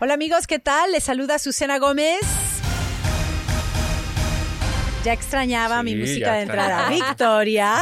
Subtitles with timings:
[0.00, 0.92] Hola amigos, ¿qué tal?
[0.92, 2.20] Les saluda Susana Gómez.
[5.04, 6.88] Ya extrañaba mi música de entrada.
[6.88, 7.78] Victoria.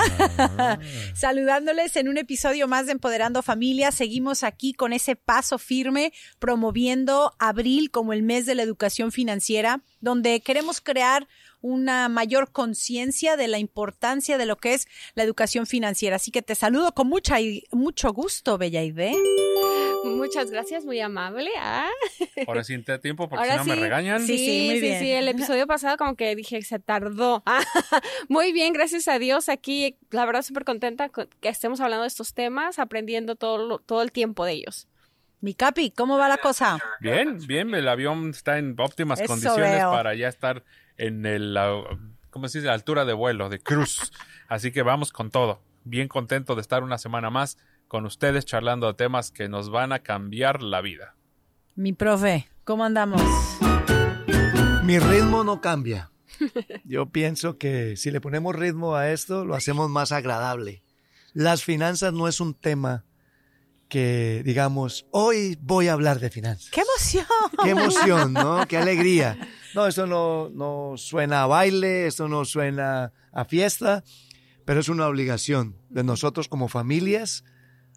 [0.57, 0.79] Ah.
[1.15, 3.93] Saludándoles en un episodio más de Empoderando Familia.
[3.93, 9.83] Seguimos aquí con ese paso firme promoviendo abril como el mes de la educación financiera,
[10.01, 11.29] donde queremos crear
[11.67, 16.17] una mayor conciencia de la importancia de lo que es la educación financiera.
[16.17, 17.37] Así que te saludo con mucha,
[17.73, 19.15] mucho gusto, Bella Ide.
[20.05, 21.51] Muchas gracias, muy amable.
[21.59, 21.89] Ah.
[22.47, 23.81] Ahora sí te tiempo porque Ahora si no sí.
[23.81, 24.21] me regañan.
[24.27, 25.01] Sí, Sí, sí, muy sí, bien.
[25.01, 27.43] sí, el episodio pasado como que dije, se tardó.
[27.57, 27.63] Ah,
[28.29, 32.09] Muy bien, gracias a Dios aquí, la verdad súper contenta con- que estemos hablando de
[32.09, 34.89] estos temas, aprendiendo todo, lo- todo el tiempo de ellos.
[35.41, 36.79] Mi Capi, ¿cómo va la cosa?
[37.01, 39.91] Bien, bien, el avión está en óptimas Eso condiciones veo.
[39.91, 40.65] para ya estar
[40.99, 41.83] en el, la-
[42.31, 42.69] ¿cómo se dice?
[42.69, 44.13] La altura de vuelo, de cruz.
[44.49, 45.63] Así que vamos con todo.
[45.85, 49.93] Bien contento de estar una semana más con ustedes charlando de temas que nos van
[49.93, 51.15] a cambiar la vida.
[51.77, 53.23] Mi profe, ¿cómo andamos?
[54.83, 56.11] Mi ritmo no cambia.
[56.85, 60.83] Yo pienso que si le ponemos ritmo a esto, lo hacemos más agradable.
[61.33, 63.05] Las finanzas no es un tema
[63.89, 66.71] que digamos, hoy voy a hablar de finanzas.
[66.71, 67.27] ¡Qué emoción!
[67.63, 68.67] Qué emoción, ¿no?
[68.69, 69.39] Qué alegría.
[69.75, 74.03] No, esto no, no suena a baile, esto no suena a fiesta,
[74.65, 77.45] pero es una obligación de nosotros como familias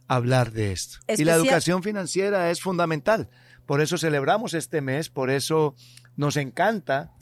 [0.07, 0.99] hablar de esto.
[1.07, 3.29] Y la educación financiera es fundamental.
[3.65, 5.75] Por eso celebramos este mes, por eso
[6.15, 7.13] nos encanta,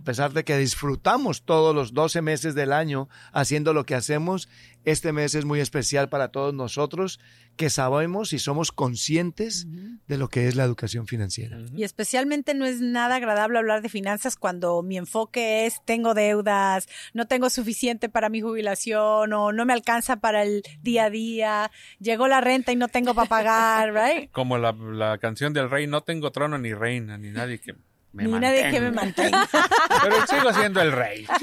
[0.00, 4.48] a pesar de que disfrutamos todos los 12 meses del año haciendo lo que hacemos,
[4.86, 7.20] este mes es muy especial para todos nosotros
[7.56, 9.66] que sabemos y somos conscientes
[10.08, 11.58] de lo que es la educación financiera.
[11.76, 16.88] Y especialmente no es nada agradable hablar de finanzas cuando mi enfoque es tengo deudas,
[17.12, 21.70] no tengo suficiente para mi jubilación o no me alcanza para el día a día,
[21.98, 24.30] llegó la renta y no tengo para pagar, right?
[24.32, 27.74] Como la, la canción del rey, no tengo trono ni reina, ni nadie que
[28.12, 29.38] me Ni nadie que me mantenga.
[29.38, 29.68] mantenga.
[30.02, 31.26] Pero sigo siendo el rey.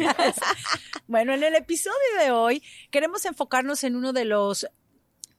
[1.09, 2.61] Bueno, en el episodio de hoy
[2.91, 4.67] queremos enfocarnos en uno de los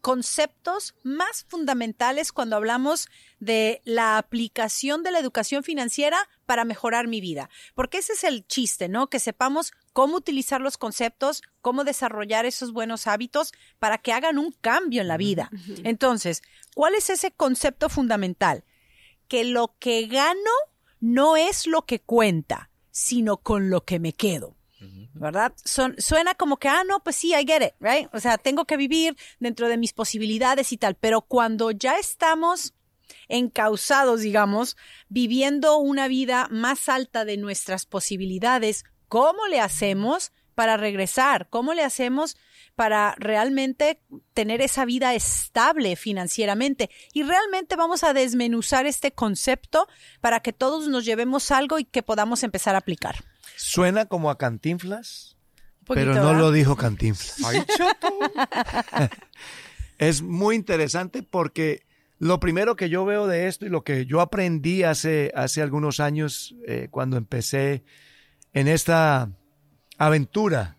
[0.01, 3.09] conceptos más fundamentales cuando hablamos
[3.41, 6.17] de la aplicación de la educación financiera
[6.47, 7.51] para mejorar mi vida.
[7.75, 9.09] Porque ese es el chiste, ¿no?
[9.09, 14.53] Que sepamos cómo utilizar los conceptos, cómo desarrollar esos buenos hábitos para que hagan un
[14.53, 15.51] cambio en la vida.
[15.85, 16.43] Entonces,
[16.75, 18.65] ¿cuál es ese concepto fundamental?
[19.27, 20.51] Que lo que gano
[21.01, 24.59] no es lo que cuenta, sino con lo que me quedo.
[25.15, 25.53] ¿verdad?
[25.65, 28.09] Son, suena como que, ah, no, pues sí, I get it, right?
[28.13, 32.75] O sea, tengo que vivir dentro de mis posibilidades y tal, pero cuando ya estamos
[33.29, 34.77] encausados, digamos,
[35.09, 41.49] viviendo una vida más alta de nuestras posibilidades, ¿cómo le hacemos para regresar?
[41.51, 42.37] ¿Cómo le hacemos
[42.79, 44.01] para realmente
[44.35, 46.91] tener esa vida estable financieramente?
[47.13, 49.89] Y realmente vamos a desmenuzar este concepto
[50.21, 53.17] para que todos nos llevemos algo y que podamos empezar a aplicar.
[53.57, 55.37] Suena como a Cantinflas,
[55.89, 56.39] pero no ¿verdad?
[56.39, 57.43] lo dijo Cantinflas.
[57.45, 58.17] Ay, chato.
[59.99, 61.85] Es muy interesante porque
[62.21, 65.99] lo primero que yo veo de esto y lo que yo aprendí hace, hace algunos
[65.99, 67.83] años eh, cuando empecé
[68.53, 69.33] en esta
[69.99, 70.77] aventura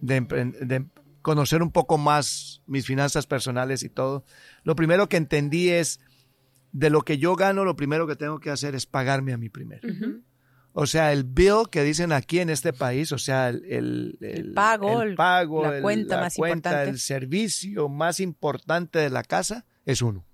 [0.00, 0.86] de, de
[1.22, 4.24] conocer un poco más mis finanzas personales y todo,
[4.64, 6.00] lo primero que entendí es
[6.72, 9.48] de lo que yo gano, lo primero que tengo que hacer es pagarme a mí
[9.48, 9.86] primero.
[10.72, 14.52] O sea, el bill que dicen aquí en este país, o sea, el, el- el-
[14.54, 16.90] pago, el pago, la el- cuenta la más cuenta, importante.
[16.90, 20.24] el servicio más importante de la casa es uno.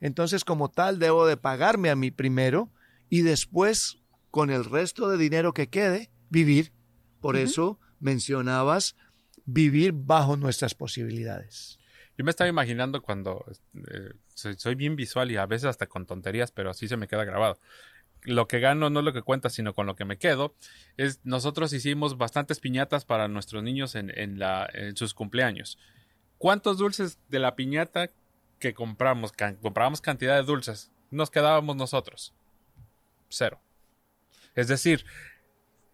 [0.00, 2.68] Entonces, como tal, debo de pagarme a mí primero
[3.08, 3.98] y después,
[4.30, 6.72] con el resto de dinero que quede, vivir.
[7.20, 8.96] Por eso mencionabas
[9.52, 11.78] vivir bajo nuestras posibilidades.
[12.16, 13.44] Yo me estaba imaginando cuando
[13.74, 17.08] eh, soy, soy bien visual y a veces hasta con tonterías, pero así se me
[17.08, 17.58] queda grabado.
[18.22, 20.54] Lo que gano no es lo que cuenta, sino con lo que me quedo.
[20.98, 25.78] Es nosotros hicimos bastantes piñatas para nuestros niños en, en sus cumpleaños.
[26.36, 28.10] ¿Cuántos dulces de la piñata
[28.58, 32.34] que compramos, can- comprábamos cantidad de dulces, nos quedábamos nosotros?
[33.30, 33.60] Cero.
[34.54, 35.06] Es decir,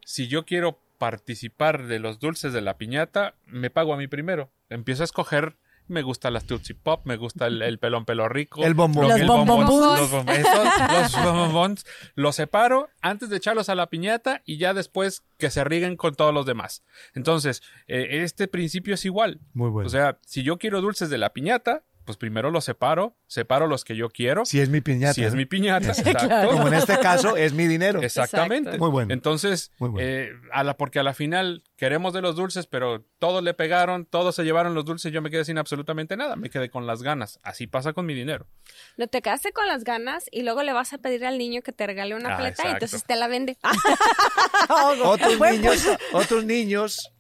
[0.05, 4.51] si yo quiero participar de los dulces de la piñata, me pago a mí primero.
[4.69, 5.57] Empiezo a escoger.
[5.89, 8.65] Me gusta las Tootsie Pop, me gusta el, el pelón pelo rico.
[8.65, 9.07] El bombón.
[9.09, 9.71] Los bonbons.
[9.71, 11.87] Los, bom- esos, los bonbons.
[12.17, 16.17] Los separo antes de echarlos a la piñata y ya después que se rieguen con
[16.17, 16.83] todos los demás.
[17.15, 19.39] Entonces, eh, este principio es igual.
[19.55, 19.87] Muy bueno.
[19.87, 23.85] O sea, si yo quiero dulces de la piñata, pues primero los separo, separo los
[23.85, 24.47] que yo quiero.
[24.47, 25.13] si es mi piñata.
[25.13, 26.11] si es mi piñata, Claro.
[26.21, 26.49] exacto.
[26.51, 28.01] Como en este caso, es mi dinero.
[28.01, 28.79] Exactamente.
[28.79, 29.13] Muy bueno.
[29.13, 30.07] Entonces, Muy bueno.
[30.09, 34.07] eh, a la, porque a la final, queremos de los dulces, pero todos le pegaron,
[34.07, 37.03] todos se llevaron los dulces, yo me quedé sin absolutamente nada, me quedé con las
[37.03, 37.39] ganas.
[37.43, 38.47] Así pasa con mi dinero.
[38.97, 41.73] No te quedaste con las ganas y luego le vas a pedir al niño que
[41.73, 43.57] te regale una Ah, paleta y entonces te la vende.
[45.05, 47.13] Otros niños, otros niños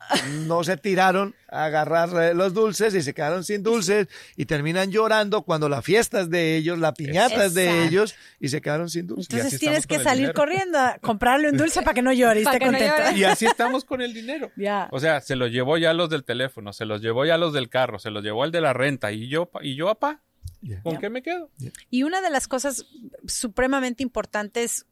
[0.46, 4.90] no se tiraron a agarrar eh, los dulces y se quedaron sin dulces y terminan
[4.90, 8.88] llorando cuando la fiesta es de ellos, la piñata es de ellos y se quedaron
[8.90, 9.32] sin dulces.
[9.34, 10.34] Entonces tienes que salir dinero.
[10.34, 12.96] corriendo a comprarle un dulce para que no llore y esté que no contento.
[12.98, 13.18] llore.
[13.18, 14.45] Y así estamos con el dinero.
[14.56, 14.88] Ya.
[14.92, 17.68] O sea, se los llevó ya los del teléfono, se los llevó ya los del
[17.68, 20.22] carro, se los llevó el de la renta y yo, y yo, apá,
[20.62, 20.82] Ya.
[20.82, 21.50] ¿con qué me quedo?
[21.90, 22.86] Y una de las cosas
[23.26, 24.86] supremamente importantes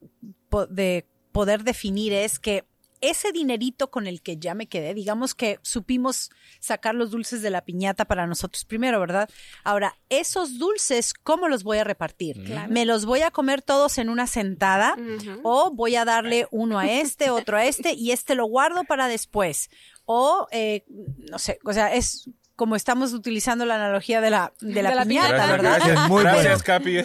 [0.49, 2.65] po- de poder definir es que
[3.11, 6.31] ese dinerito con el que ya me quedé, digamos que supimos
[6.61, 9.29] sacar los dulces de la piñata para nosotros primero, ¿verdad?
[9.62, 12.43] Ahora, esos dulces, ¿cómo los voy a repartir?
[12.45, 12.73] Claro.
[12.73, 14.97] ¿Me los voy a comer todos en una sentada?
[15.43, 19.09] O voy a darle uno a este, otro a este y este lo guardo para
[19.09, 19.71] después.
[20.06, 20.85] O, eh,
[21.31, 24.97] no sé, o sea, es como estamos utilizando la analogía de la, de la, De
[24.97, 25.51] la piñata, piñata.
[25.53, 25.77] ¿verdad?
[25.77, 26.31] gracias, Muy bueno.
[26.39, 26.99] gracias Capi.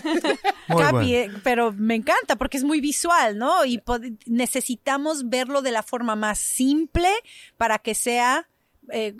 [0.69, 1.09] Muy Capi, bueno.
[1.09, 3.65] eh, pero me encanta porque es muy visual, ¿no?
[3.65, 3.81] Y
[4.25, 7.09] necesitamos verlo de la forma más simple
[7.57, 8.47] para que sea
[8.91, 9.15] eh,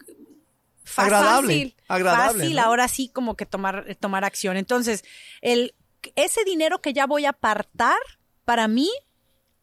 [0.83, 2.61] fácil, Agradable, fácil, agradable, fácil, ¿no?
[2.61, 4.57] ahora sí como que tomar, tomar acción.
[4.57, 5.03] Entonces,
[5.41, 5.73] el,
[6.15, 7.97] ese dinero que ya voy a apartar,
[8.45, 8.89] para mí,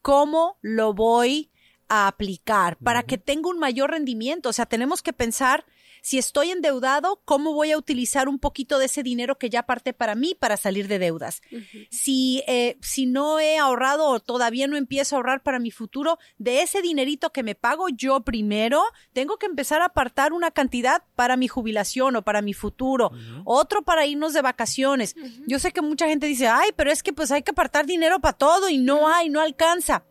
[0.03, 1.51] ¿cómo lo voy
[1.89, 2.77] a aplicar?
[2.79, 4.49] Para que tenga un mayor rendimiento.
[4.49, 5.65] O sea, tenemos que pensar
[6.07, 9.93] si estoy endeudado, ¿cómo voy a utilizar un poquito de ese dinero que ya parte
[9.93, 11.43] para mí para salir de deudas?
[11.91, 16.21] Si, eh, si no he ahorrado o todavía no empiezo a ahorrar para mi futuro,
[16.39, 18.85] de ese dinerito que me pago yo primero,
[19.15, 23.11] tengo que empezar a apartar una cantidad para mi jubilación o para mi futuro,
[23.45, 25.17] otro para irnos de vacaciones.
[25.49, 28.21] Yo sé que mucha gente dice, ay, pero es que pues hay que apartar dinero
[28.21, 30.05] para todo y no hay, no alcanza.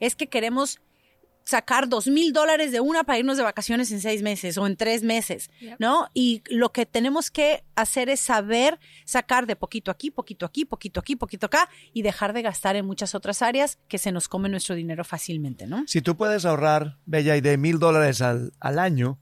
[0.00, 0.80] Es que queremos
[1.46, 4.76] sacar dos mil dólares de una para irnos de vacaciones en seis meses o en
[4.76, 5.76] tres meses, Yep.
[5.78, 6.08] ¿no?
[6.12, 11.00] Y lo que tenemos que hacer es saber sacar de poquito aquí, poquito aquí, poquito
[11.00, 14.48] aquí, poquito acá y dejar de gastar en muchas otras áreas que se nos come
[14.48, 15.84] nuestro dinero fácilmente, ¿no?
[15.86, 19.18] Si tú puedes ahorrar, Bella, y de mil dólares al, al año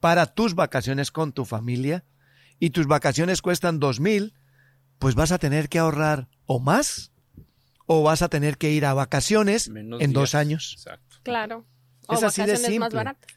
[0.00, 2.04] para tus vacaciones con tu familia
[2.58, 4.32] y tus vacaciones cuestan dos mil,
[4.98, 7.12] pues vas a tener que ahorrar o más
[7.90, 10.74] o vas a tener que ir a vacaciones Menos en dos años.
[10.76, 11.16] Exacto.
[11.24, 11.64] Claro.
[12.06, 12.96] O Es así de vacaciones más simple.
[12.96, 13.34] baratas.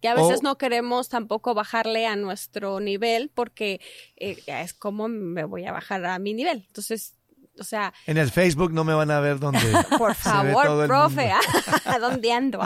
[0.00, 3.80] Que a veces O- no queremos tampoco bajarle a nuestro nivel porque
[4.16, 6.64] eh, es como me voy a bajar a mi nivel.
[6.66, 7.14] Entonces,
[7.58, 9.60] o sea, En el Facebook no me van a ver donde
[9.98, 11.76] por se ve todo favor, el profe, mundo.
[11.84, 12.60] ¿a dónde ando?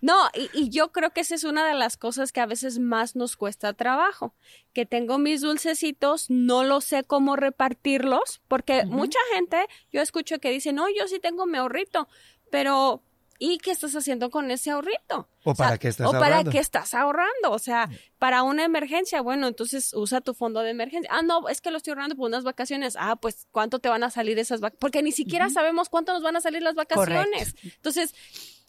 [0.00, 2.78] No, y, y yo creo que esa es una de las cosas que a veces
[2.78, 4.34] más nos cuesta trabajo,
[4.72, 10.50] que tengo mis dulcecitos, no lo sé cómo repartirlos, porque mucha gente, yo escucho que
[10.50, 12.08] dice, no, yo sí tengo mi ahorrito,
[12.50, 13.02] pero
[13.38, 15.28] ¿y qué estás haciendo con ese ahorrito?
[15.44, 16.50] ¿O para qué estás o para ahorrando?
[16.50, 17.88] qué estás ahorrando, o sea,
[18.18, 21.10] para una emergencia, bueno, entonces usa tu fondo de emergencia.
[21.12, 22.96] Ah, no, es que lo estoy ahorrando por unas vacaciones.
[22.98, 24.80] Ah, pues ¿cuánto te van a salir esas vacaciones?
[24.80, 27.54] Porque ni siquiera sabemos cuánto nos van a salir las vacaciones.
[27.62, 28.14] Entonces,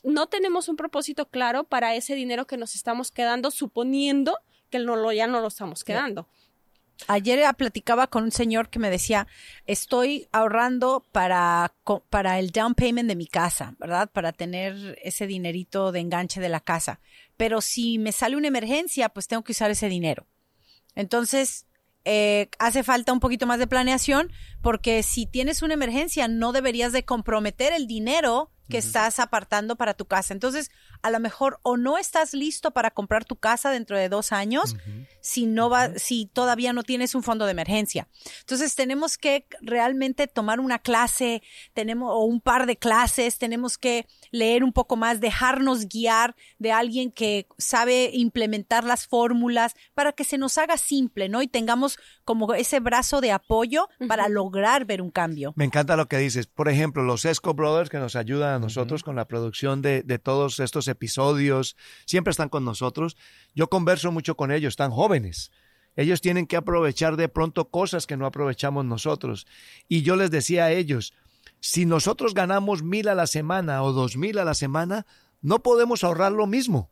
[0.03, 4.37] no tenemos un propósito claro para ese dinero que nos estamos quedando, suponiendo
[4.69, 6.27] que no lo, ya no lo estamos quedando.
[7.07, 9.27] Ayer eh, platicaba con un señor que me decía,
[9.65, 11.73] estoy ahorrando para,
[12.09, 14.09] para el down payment de mi casa, ¿verdad?
[14.11, 16.99] Para tener ese dinerito de enganche de la casa.
[17.37, 20.27] Pero si me sale una emergencia, pues tengo que usar ese dinero.
[20.95, 21.65] Entonces,
[22.05, 26.91] eh, hace falta un poquito más de planeación porque si tienes una emergencia, no deberías
[26.91, 30.33] de comprometer el dinero que estás apartando para tu casa.
[30.33, 30.69] Entonces,
[31.01, 34.75] a lo mejor o no estás listo para comprar tu casa dentro de dos años,
[35.21, 38.07] si no va, si todavía no tienes un fondo de emergencia.
[38.41, 41.41] Entonces tenemos que realmente tomar una clase,
[41.73, 46.71] tenemos, o un par de clases, tenemos que leer un poco más, dejarnos guiar de
[46.71, 51.41] alguien que sabe implementar las fórmulas para que se nos haga simple, ¿no?
[51.41, 55.53] Y tengamos como ese brazo de apoyo para lograr ver un cambio.
[55.55, 56.47] Me encanta lo que dices.
[56.47, 60.19] Por ejemplo, los Esco Brothers que nos ayudan a nosotros con la producción de, de
[60.19, 63.15] todos estos episodios, siempre están con nosotros.
[63.55, 65.51] Yo converso mucho con ellos, están jóvenes.
[65.95, 69.47] Ellos tienen que aprovechar de pronto cosas que no aprovechamos nosotros.
[69.87, 71.13] Y yo les decía a ellos,
[71.59, 75.05] si nosotros ganamos mil a la semana o dos mil a la semana,
[75.41, 76.91] no podemos ahorrar lo mismo.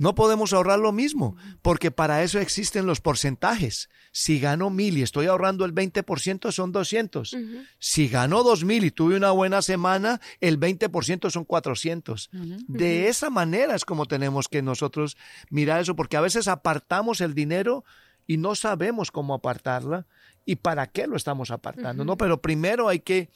[0.00, 3.90] No podemos ahorrar lo mismo, porque para eso existen los porcentajes.
[4.12, 7.36] Si gano mil y estoy ahorrando el 20%, son 200.
[7.78, 12.30] Si gano dos mil y tuve una buena semana, el 20% son 400.
[12.66, 15.18] De esa manera es como tenemos que nosotros
[15.50, 17.84] mirar eso, porque a veces apartamos el dinero
[18.26, 20.06] y no sabemos cómo apartarla
[20.46, 22.16] y para qué lo estamos apartando, ¿no?
[22.16, 23.28] Pero primero hay que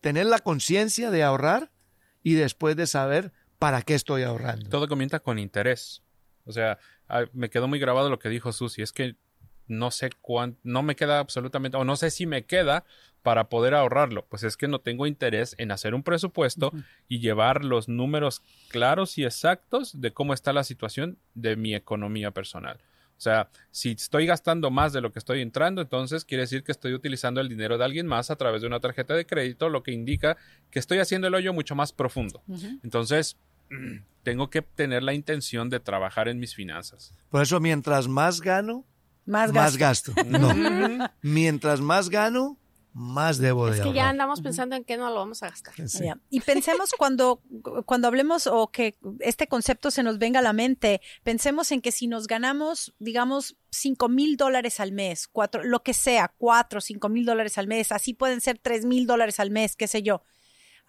[0.00, 1.70] tener la conciencia de ahorrar
[2.24, 4.68] y después de saber ¿para qué estoy ahorrando?
[4.68, 6.02] Todo comienza con interés.
[6.44, 6.78] O sea,
[7.32, 9.14] me quedó muy grabado lo que dijo Susi, es que
[9.68, 12.84] no sé cuánto, no me queda absolutamente, o no sé si me queda
[13.22, 14.26] para poder ahorrarlo.
[14.28, 16.72] Pues es que no tengo interés en hacer un presupuesto
[17.06, 22.32] y llevar los números claros y exactos de cómo está la situación de mi economía
[22.32, 22.78] personal.
[23.20, 26.72] O sea, si estoy gastando más de lo que estoy entrando, entonces quiere decir que
[26.72, 29.82] estoy utilizando el dinero de alguien más a través de una tarjeta de crédito, lo
[29.82, 30.38] que indica
[30.70, 32.42] que estoy haciendo el hoyo mucho más profundo.
[32.82, 33.36] Entonces,
[34.22, 37.12] tengo que tener la intención de trabajar en mis finanzas.
[37.30, 38.84] Por eso, mientras más gano,
[39.26, 40.12] Más más gasto.
[40.26, 40.52] No.
[41.22, 42.56] mientras más gano,
[42.92, 43.94] más debo de Es que ahorrar.
[43.94, 45.74] ya andamos pensando en qué no lo vamos a gastar.
[45.88, 46.06] Sí.
[46.28, 47.40] Y pensemos cuando,
[47.86, 51.92] cuando hablemos o que este concepto se nos venga a la mente, pensemos en que
[51.92, 57.08] si nos ganamos, digamos, cinco mil dólares al mes, cuatro, lo que sea, cuatro, cinco
[57.08, 60.22] mil dólares al mes, así pueden ser tres mil dólares al mes, qué sé yo.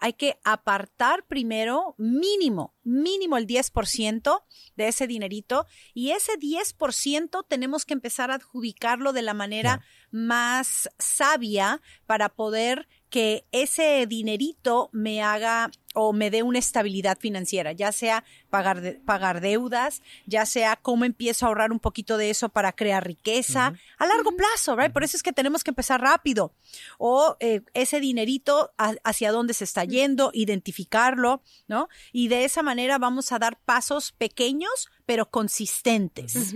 [0.04, 4.42] Hay que apartar primero mínimo, mínimo el 10%
[4.74, 9.80] de ese dinerito y ese 10% tenemos que empezar a adjudicarlo de la manera
[10.10, 17.72] más sabia para poder que ese dinerito me haga o me dé una estabilidad financiera,
[17.72, 22.30] ya sea pagar, de- pagar deudas, ya sea cómo empiezo a ahorrar un poquito de
[22.30, 24.90] eso para crear riqueza a largo plazo, ¿right?
[24.90, 26.54] Por eso es que tenemos que empezar rápido.
[26.96, 31.88] O eh, ese dinerito a- hacia dónde se está yendo, identificarlo, ¿no?
[32.12, 36.54] Y de esa manera vamos a dar pasos pequeños, pero consistentes.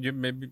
[0.00, 0.48] Yo me-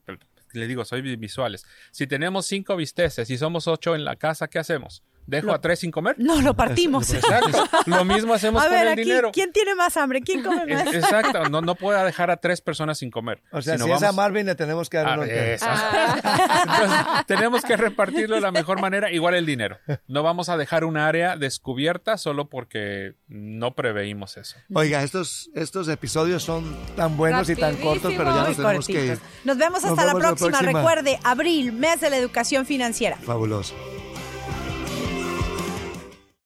[0.57, 1.65] le digo, soy vi- visuales.
[1.91, 5.03] Si tenemos cinco bisteces y somos ocho en la casa, ¿qué hacemos?
[5.27, 6.15] ¿Dejo Lo- a tres sin comer?
[6.19, 7.13] No lo partimos.
[7.13, 7.65] Exacto.
[7.87, 9.31] Lo mismo hacemos A con ver, el aquí, dinero.
[9.33, 10.21] ¿quién tiene más hambre?
[10.23, 10.95] ¿Quién come más?
[10.95, 13.43] Exacto, no, no puedo dejar a tres personas sin comer.
[13.53, 15.25] O sea, sino si es a Marvin, le tenemos que dar Ah, uno.
[15.63, 16.63] Ah.
[16.67, 19.79] Entonces, tenemos que repartirlo de la mejor manera, igual el dinero.
[20.07, 24.57] No vamos a dejar un área descubierta solo porque no preveímos eso.
[24.75, 29.07] Oiga, estos, estos episodios son tan buenos y tan cortos, pero ya nos tenemos que
[29.07, 29.19] ir.
[29.45, 30.51] Nos vemos hasta la vemos la próxima.
[30.59, 30.79] próxima.
[30.81, 33.17] Recuerde, abril, mes de la educación financiera.
[33.17, 33.75] Fabuloso.